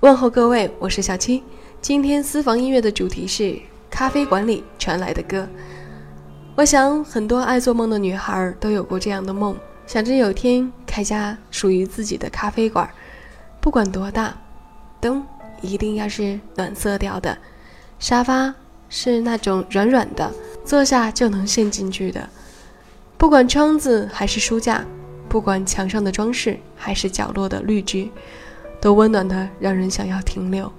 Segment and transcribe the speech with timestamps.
[0.00, 1.42] 问候各位，我是小七。
[1.82, 3.54] 今天私房音乐的主题是
[3.90, 5.46] 咖啡馆里传来的歌。
[6.54, 9.54] 我想很多爱做梦的女孩都有过这样的梦，
[9.86, 12.88] 想着有天开家属于自己的咖啡馆，
[13.60, 14.34] 不管多大，
[15.02, 15.22] 灯
[15.60, 17.36] 一定要是暖色调的，
[17.98, 18.54] 沙发
[18.88, 20.32] 是那种软软的，
[20.64, 22.26] 坐下就能陷进去的。
[23.18, 24.82] 不管窗子还是书架，
[25.28, 28.08] 不管墙上的装饰还是角落的绿植，
[28.80, 30.70] 都温暖的让人想要停留。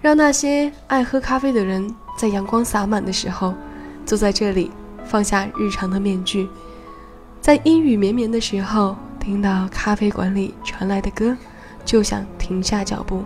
[0.00, 3.54] 让那些爱喝咖啡的人在阳光洒满的时候，
[4.04, 4.70] 坐在这里，
[5.04, 6.48] 放下日常的面具，
[7.40, 11.36] 在阴雨绵绵的时候，听到咖啡馆里传来的歌，
[11.84, 13.22] 就想停下脚步，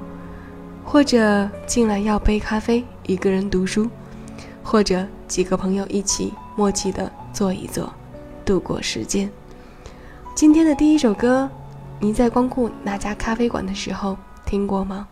[0.84, 3.88] 或者进来要杯咖啡，一个人读书，
[4.62, 7.90] 或者几个朋友一起默契的坐一坐。
[8.44, 9.28] 度过时间。
[10.34, 11.50] 今天的第一首歌，
[11.98, 15.08] 你在光顾哪家咖啡馆的时候听过吗？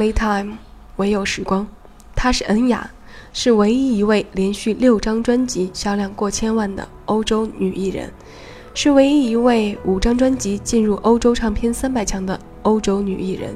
[0.00, 0.56] ？Only time，
[0.96, 1.66] 唯有时光。
[2.16, 2.90] 她是恩雅，
[3.34, 8.10] 是唯一一位连续六张专辑销量过千万的欧洲女艺人，
[8.72, 13.54] 是唯一一位五张专辑进入欧洲唱片三百强的欧洲女艺人，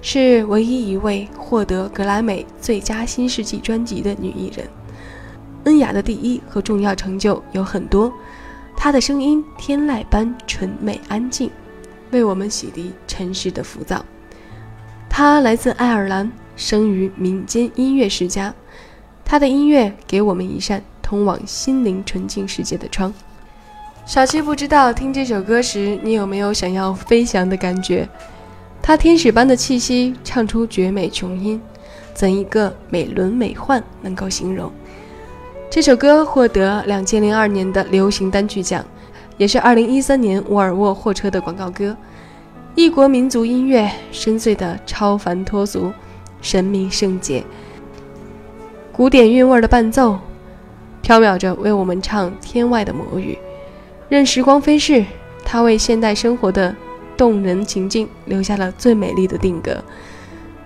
[0.00, 4.64] 是唯一一位获得格莱美最佳新世纪专辑的女艺人。
[5.64, 8.12] 恩雅的第一和重要成就有很多，
[8.76, 11.50] 她的声音天籁般纯美安静，
[12.12, 14.04] 为我们洗涤尘世的浮躁。
[15.18, 18.52] 他来自爱尔兰，生于民间音乐世家。
[19.24, 23.10] 他的音乐给我们一扇通往心灵纯净世界的窗。
[24.04, 28.06] 小七不知道听这首歌时，你有没有想要飞翔的感觉？
[28.82, 31.58] 他天使般的气息，唱出绝美琼音，
[32.12, 34.70] 怎一个美轮美奂能够形容？
[35.70, 38.84] 这首歌获得两千零二年的流行单曲奖，
[39.38, 41.96] 也是二零一三年沃尔沃货车的广告歌。
[42.76, 45.90] 异国民族音乐，深邃的超凡脱俗，
[46.42, 47.42] 神秘圣洁。
[48.92, 50.18] 古典韵味的伴奏，
[51.00, 53.38] 飘渺着为我们唱天外的魔语。
[54.10, 55.02] 任时光飞逝，
[55.42, 56.76] 它为现代生活的
[57.16, 59.82] 动人情境留下了最美丽的定格。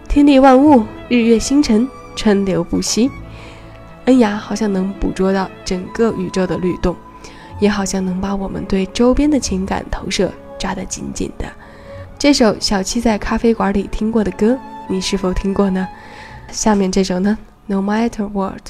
[0.09, 3.09] 天地万物，日月星辰，川流不息。
[4.07, 6.97] 恩雅好像能捕捉到整个宇宙的律动，
[7.61, 11.47] 也好像能把我们对周边的情感投射抓得紧紧的。
[12.21, 14.59] 这首小七在咖啡馆里听过的歌，
[14.91, 15.89] 你是否听过呢？
[16.53, 18.61] 下面这首呢？no matter what.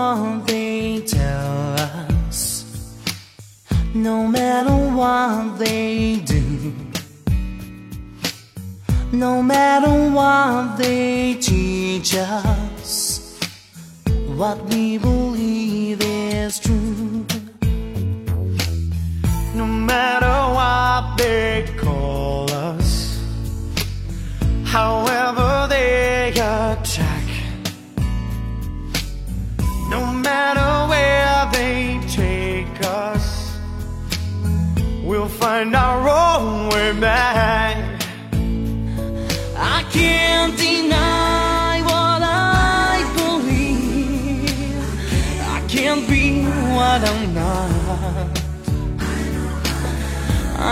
[0.00, 2.40] What they tell us,
[3.92, 6.72] no matter what they do,
[9.12, 13.38] no matter what they teach us,
[14.40, 17.26] what we believe is true.
[19.60, 22.90] No matter what they call us,
[24.64, 27.19] however they attack,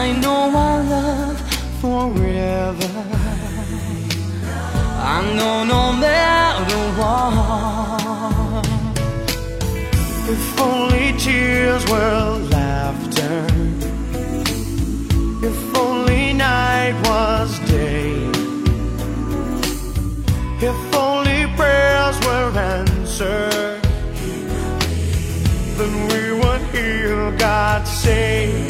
[0.01, 1.41] I know I love
[1.81, 2.93] forever.
[5.17, 8.67] I know no matter what.
[10.35, 13.45] If only tears were laughter.
[15.49, 18.13] If only night was day.
[20.71, 23.83] If only prayers were answered.
[25.77, 28.68] Then we would hear God say.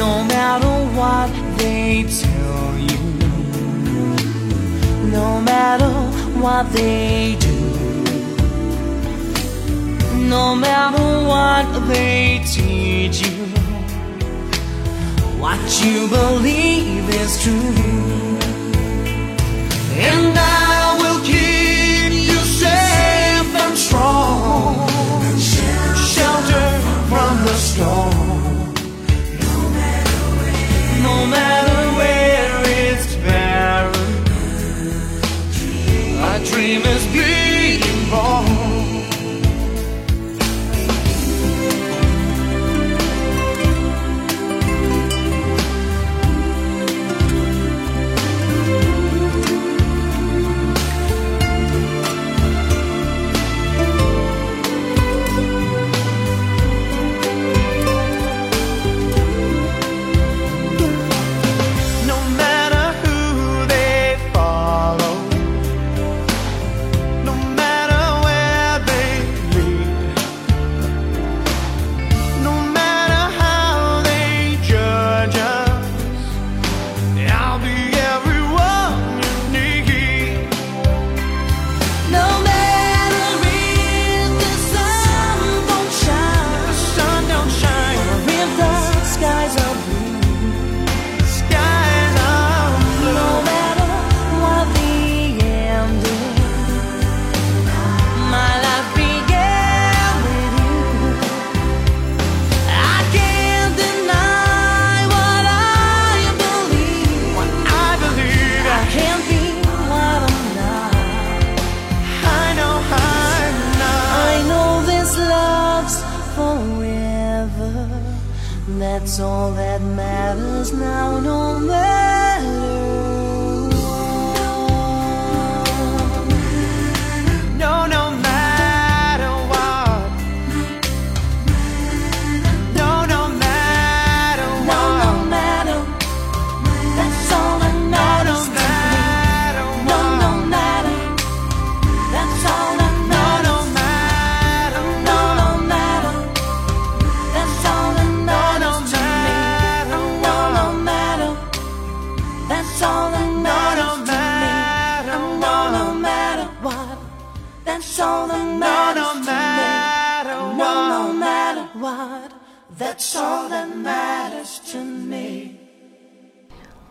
[0.00, 3.02] No matter what they tell you,
[5.10, 5.92] no matter
[6.40, 7.58] what they do,
[10.36, 13.44] no matter what they teach you,
[15.38, 18.38] what you believe is true.
[20.08, 24.88] And I will keep you safe and strong,
[26.14, 26.68] shelter
[27.10, 28.29] from the storm.
[36.44, 38.49] Dream is being born.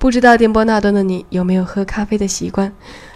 [0.10, 2.74] 不知道电波那端的你有没有喝咖啡的习惯？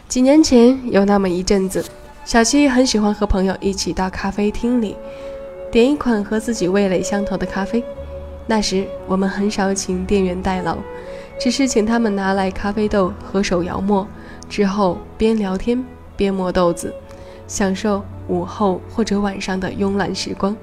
[0.07, 1.83] 几年前有那么一阵子，
[2.23, 4.95] 小七很喜欢和朋友一起到咖啡厅里，
[5.71, 7.83] 点一款和自己味蕾相投的咖啡。
[8.45, 10.77] 那时我们很少请店员代劳，
[11.39, 14.07] 只是请他们拿来咖啡豆和手摇磨，
[14.47, 15.83] 之后边聊天
[16.15, 16.93] 边磨豆子，
[17.47, 20.55] 享受午后或者晚上的慵懒时光。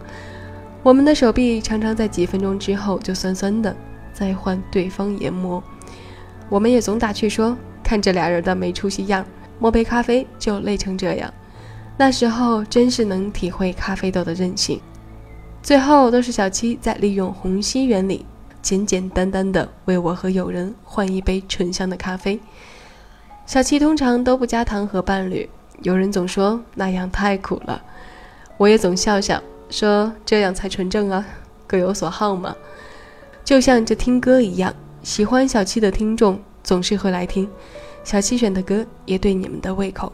[0.84, 3.74] 我们的手臂常常在几分钟之后就酸酸的，
[4.12, 5.60] 再换对方研磨。
[6.50, 9.24] 我们也总打趣说，看这俩人的没出息样，
[9.60, 11.32] 磨杯咖啡就累成这样。
[11.96, 14.80] 那时候真是能体会咖啡豆的韧性。
[15.62, 18.26] 最后都是小七在利用虹吸原理，
[18.60, 22.40] 简简单单的为我和友人换一杯醇香的咖啡。
[23.46, 25.48] 小七通常都不加糖和伴侣，
[25.82, 27.80] 有人总说那样太苦了，
[28.56, 31.24] 我也总笑笑说这样才纯正啊，
[31.66, 32.56] 各有所好嘛。
[33.44, 37.48] 就像这听歌一样，喜欢小七的听众总是会来听，
[38.04, 40.12] 小七选的歌也对你们的胃口，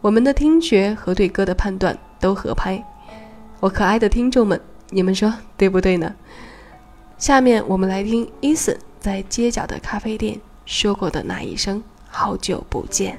[0.00, 2.82] 我们的听觉和对歌的判断都合拍。
[3.58, 4.60] 我可爱的听众们，
[4.90, 6.14] 你们说对不对呢？
[7.18, 13.18] 下面我们来听 Eason 在街角的咖啡店说过的那一声“好久不见”。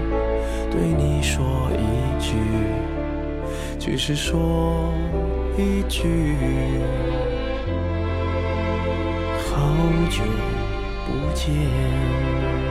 [0.71, 1.83] 对你说一
[2.19, 2.33] 句，
[3.77, 4.93] 只是说
[5.57, 6.35] 一句，
[9.45, 9.75] 好
[10.09, 10.23] 久
[11.05, 12.70] 不见。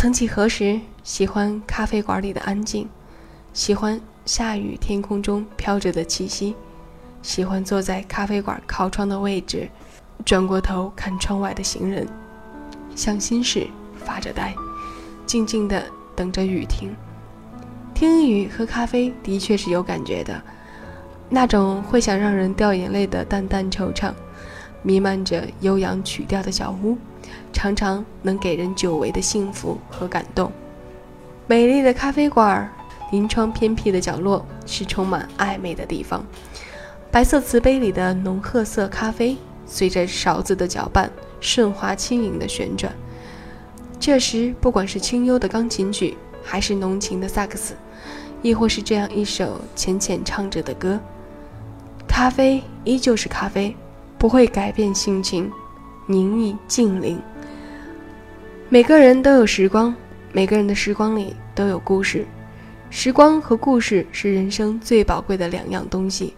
[0.00, 2.88] 曾几何时，喜欢咖啡馆里的安静，
[3.52, 6.56] 喜欢下雨天空中飘着的气息，
[7.20, 9.68] 喜欢坐在咖啡馆靠窗的位置，
[10.24, 12.08] 转过头看窗外的行人，
[12.96, 14.54] 像心事发着呆，
[15.26, 15.84] 静静地
[16.16, 16.96] 等着雨停。
[17.92, 20.42] 听雨喝咖啡的确是有感觉的，
[21.28, 24.14] 那种会想让人掉眼泪的淡淡惆怅，
[24.80, 26.96] 弥漫着悠扬曲调的小屋。
[27.52, 30.50] 常常能给人久违的幸福和感动。
[31.46, 32.72] 美丽的咖啡馆，
[33.10, 36.24] 临窗偏僻的角落是充满暧昧的地方。
[37.10, 41.10] 白色瓷杯里的浓褐色咖啡，随着勺子的搅拌，
[41.40, 42.92] 顺滑轻盈的旋转。
[43.98, 47.74] 这时，不管是清幽的钢琴曲，还是浓情的萨克斯，
[48.42, 50.98] 亦或是这样一首浅浅唱着的歌，
[52.06, 53.76] 咖啡依旧是咖啡，
[54.16, 55.50] 不会改变心情。
[56.10, 57.20] 宁谧静灵。
[58.68, 59.94] 每个人都有时光，
[60.32, 62.26] 每个人的时光里都有故事。
[62.90, 66.34] 时光和故事是人生最宝贵的两样东西，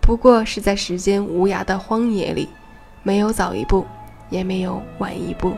[0.00, 2.48] 不过是在时间无涯的荒野里，
[3.04, 3.86] 没有早一步，
[4.30, 5.54] 也没有晚一步，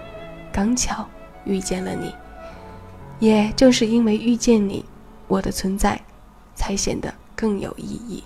[0.52, 1.08] 刚巧
[1.46, 2.14] 遇见了你。
[3.18, 4.84] 也正是因为遇见你，
[5.26, 5.98] 我的存在
[6.54, 8.22] 才显得更有意义。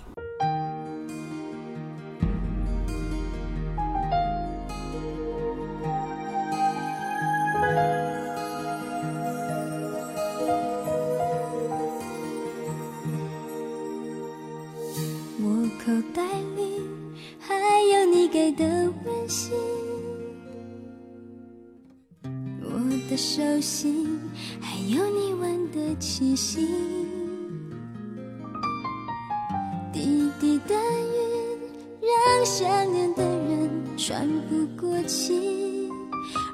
[32.45, 35.89] 想念的人喘不过气。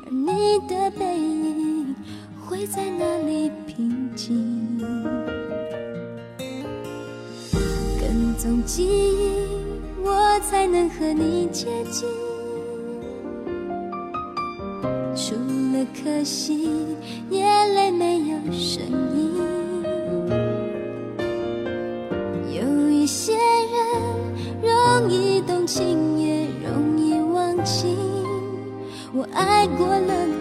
[0.06, 1.96] 而你的背影，
[2.46, 4.78] 会在哪里平静？
[8.00, 9.32] 跟踪记忆，
[10.04, 12.08] 我才能和你接近。
[15.16, 15.36] 除
[15.74, 16.70] 了可惜，
[17.30, 18.84] 眼泪没有声
[19.16, 19.57] 音。
[29.38, 30.37] 爱过了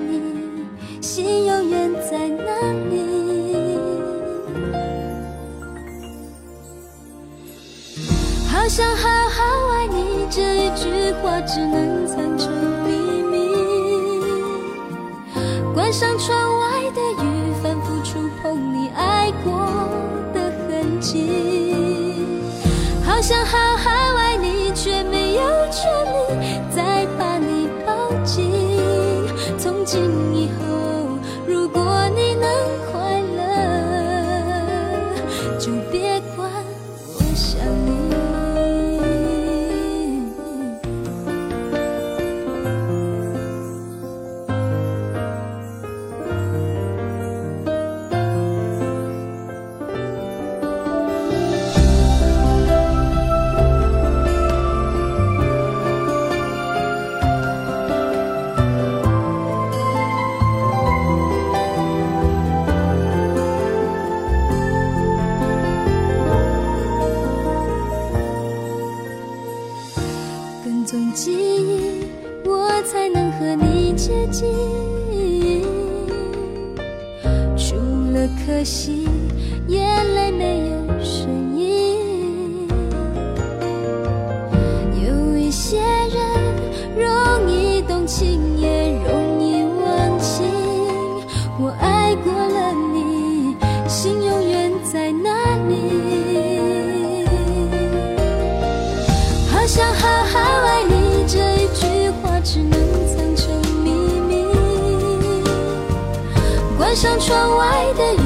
[107.07, 108.26] 像窗外的雨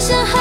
[0.00, 0.39] 好想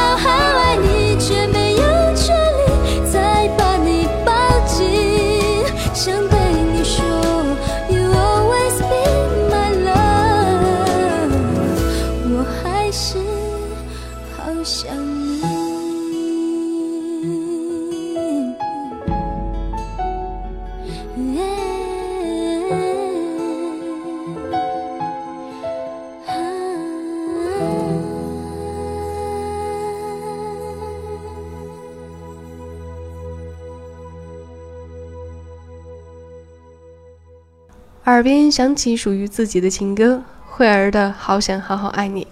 [38.19, 42.25] 耳边响起属于自己的情歌，慧儿的《好想好好爱你》，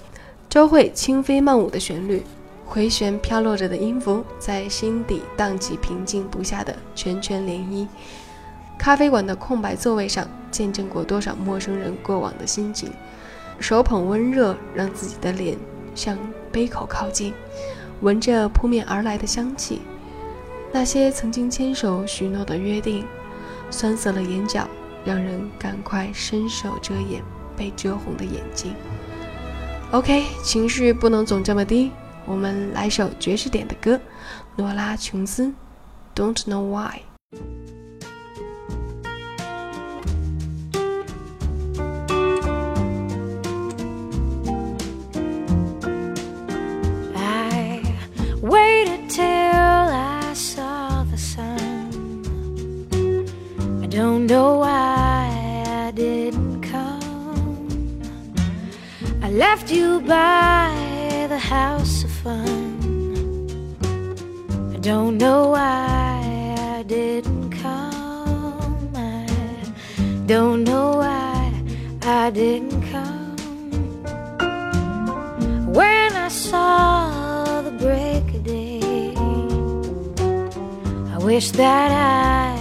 [0.50, 2.22] 周慧轻飞曼舞的旋律，
[2.66, 7.88] 回旋飘落着的音符，在心底荡起平静不下的圈圈涟漪。
[8.78, 12.92] 咖啡馆的空白座位上，见证过多少陌生人过往的心情。
[13.58, 15.58] 手捧温热，让自己的脸
[15.96, 16.18] 向
[16.52, 17.34] 杯口靠近，
[18.02, 19.80] 闻着扑面而来的香气。
[20.74, 23.06] 那些曾经牵手许诺的约定，
[23.72, 24.68] 酸涩了眼角。
[25.08, 27.24] 让人赶快伸手遮掩
[27.56, 28.76] 被遮红的眼睛。
[29.92, 31.92] OK，情绪不能总这么低，
[32.26, 33.98] 我们来首爵士点的歌，
[34.58, 35.46] 诺拉·琼斯，
[36.14, 37.00] 《Don't Know Why》。
[59.68, 62.80] Left you by the house of fun.
[64.74, 68.92] I don't know why I didn't come.
[68.96, 69.28] I
[70.26, 71.52] don't know why
[72.02, 73.36] I didn't come.
[75.74, 79.14] When I saw the break of day,
[81.14, 82.57] I wish that I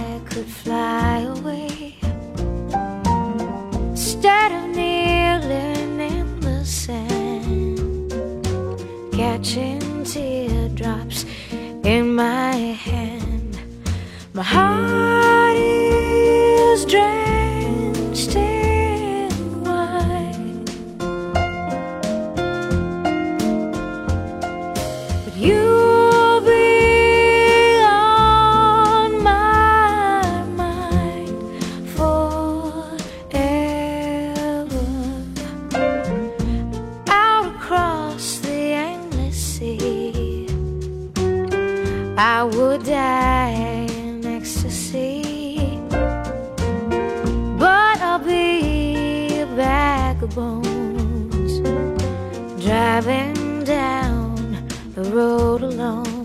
[52.87, 56.16] driving down the road alone.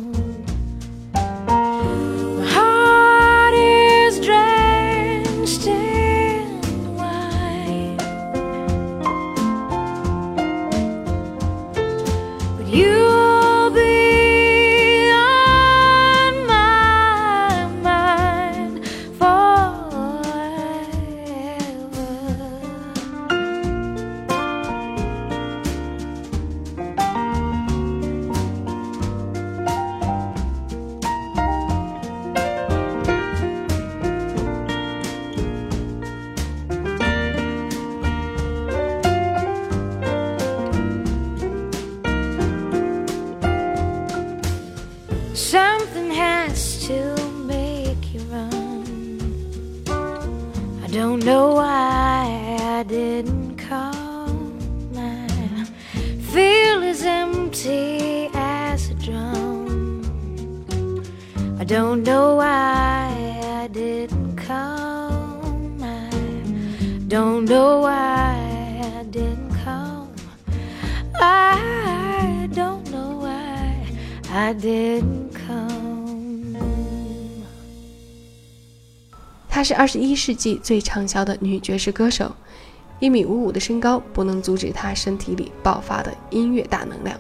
[57.51, 60.01] empty as a drum.
[61.59, 63.09] I don't know why
[63.63, 65.77] I didn't come.
[65.81, 66.09] I
[67.07, 68.35] don't know why
[68.99, 70.11] I didn't come.
[71.19, 73.85] I don't know why
[74.29, 76.55] I didn't come.
[79.49, 82.35] 她是二十一世纪最畅销的女爵士歌手，
[83.02, 87.18] 一米五五的身高不能阻止他身体里爆发的音乐大能量。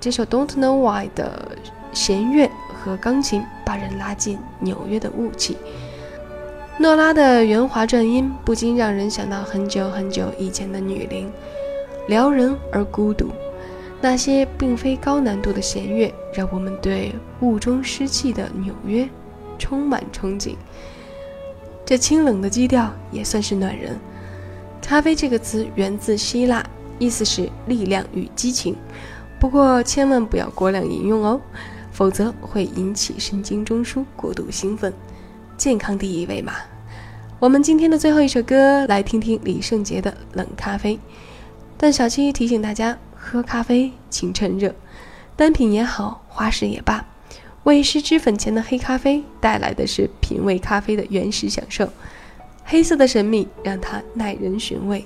[0.00, 1.56] 这首《Don't Know Why》的
[1.92, 2.50] 弦乐
[2.82, 5.56] 和钢琴把人拉进纽约的雾气。
[6.78, 11.30] 诺拉的圆滑转音不禁让人想到很久很久以前的女伶，
[12.08, 13.30] 撩人而孤独。
[14.00, 19.08] 那些并非高难度的弦乐，让我们对雾中湿气的纽约
[19.60, 20.56] 充满憧憬。
[21.86, 23.96] 这清冷的基调也算是暖人。
[24.86, 26.62] 咖啡这个词源自希腊，
[26.98, 28.76] 意思是力量与激情。
[29.40, 31.40] 不过千万不要过量饮用哦，
[31.90, 34.92] 否则会引起神经中枢过度兴奋。
[35.56, 36.52] 健康第一位嘛。
[37.40, 40.96] 我们今天的最后一首歌，来听听李圣杰的《冷咖啡》。
[41.76, 44.74] 但小七提醒大家，喝咖啡请趁热，
[45.34, 47.04] 单品也好，花式也罢，
[47.64, 51.88] 为失脂粉前的黑咖啡带来的是品味咖啡的原始享受。
[52.64, 55.04] 黑色的神秘让它耐人寻味。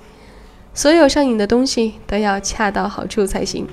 [0.73, 3.67] 所有上瘾的东西都要恰到好处才行，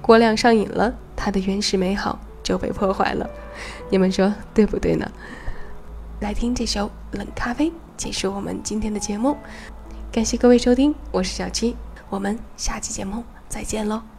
[0.00, 3.28] 过量上瘾了，它的原始美好就被破坏了。
[3.90, 5.06] 你们说对不对呢？
[6.20, 6.86] 来听这首
[7.18, 9.36] 《冷咖啡》，结束我们今天的节目。
[10.10, 11.76] 感谢各位收听，我是小七，
[12.08, 14.15] 我们下期节目再见喽。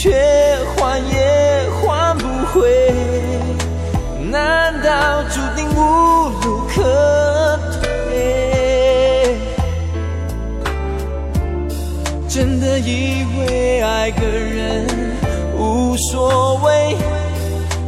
[0.00, 0.14] 却
[0.76, 2.94] 换也换不回，
[4.30, 9.36] 难道注定无路可退？
[12.28, 14.86] 真的以为爱个人
[15.58, 16.96] 无所谓，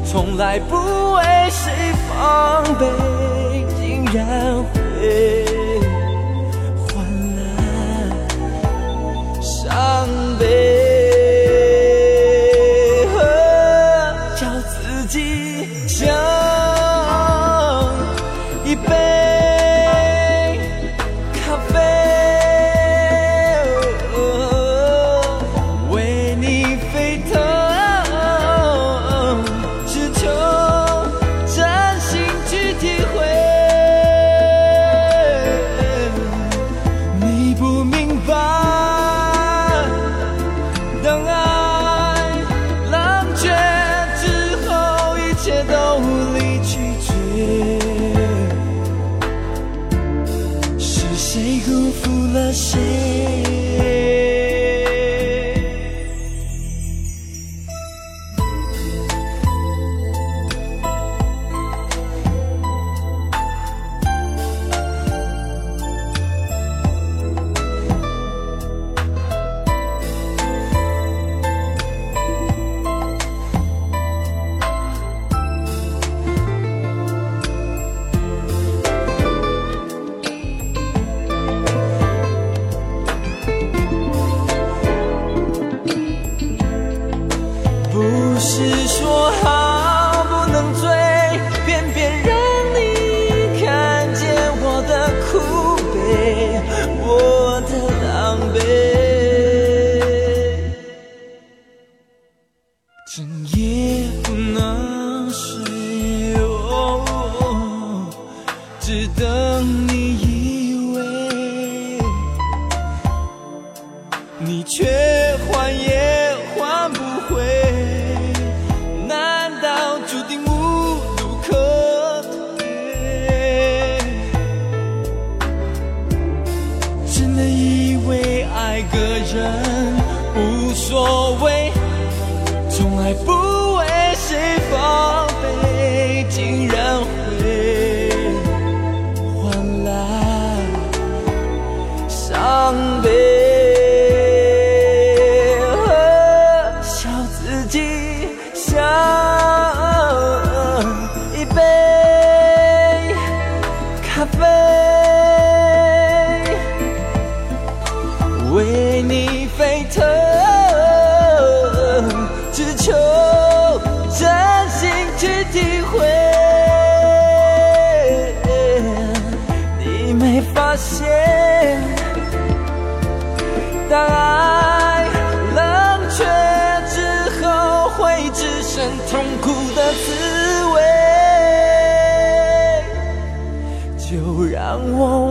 [0.04, 0.74] 从来不
[1.12, 2.84] 为谁防备，
[3.80, 5.46] 竟然会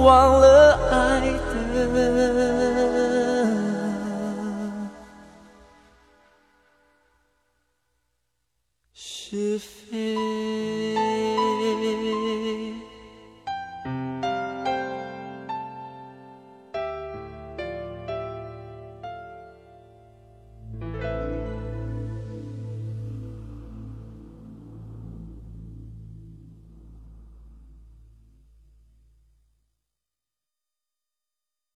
[0.10, 0.49] 忘了